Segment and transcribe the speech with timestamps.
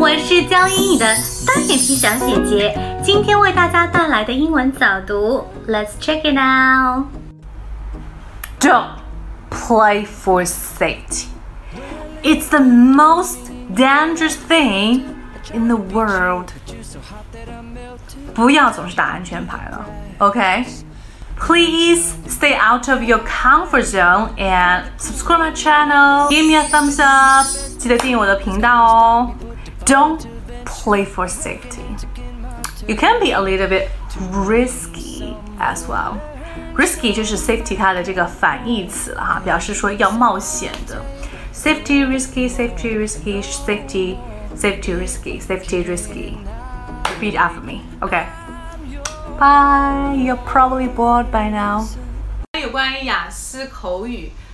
[0.00, 1.06] 我是教英语的
[1.46, 7.06] 大眼皮小姐姐，今天为大家带来的英文早读，Let's check it out.
[8.60, 8.88] Don't
[9.50, 11.26] play for safety.
[12.22, 15.02] It's the most dangerous thing
[15.52, 16.50] in the world.
[18.34, 19.84] 不要总是打安全牌了，
[20.18, 26.28] OK？Please stay out of your comfort zone and subscribe my channel.
[26.30, 27.46] Give me a thumbs up.
[27.78, 29.30] 记得订阅我的频道哦。
[29.84, 30.26] Don't
[30.64, 31.82] play for safety.
[32.86, 33.88] You can be a little bit
[34.32, 36.18] risky as well.
[36.76, 41.02] Risky 就是 safety 它的这个反义词了哈，表示说要冒险的。
[41.54, 44.16] Safety risky, safety risky, safety,
[44.56, 46.34] safety risky, safety risky.
[47.18, 48.26] Repeat after me, okay?
[49.38, 50.14] Bye.
[50.16, 51.86] You're probably bored by now.
[52.60, 54.32] 有关于雅思口语，